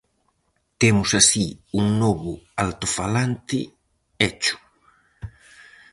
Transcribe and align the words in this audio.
Temos 0.81 1.09
así 1.21 1.47
un 1.79 1.85
novo 2.03 2.33
altofalante 2.63 3.59
Echo. 4.29 4.57